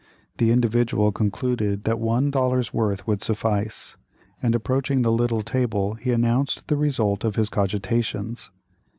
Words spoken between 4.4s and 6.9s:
and, approaching the little table, he announced the